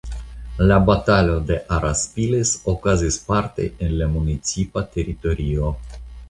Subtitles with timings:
[0.69, 5.71] La Batalo de Araspiles okazis parte en la municipa teritorio.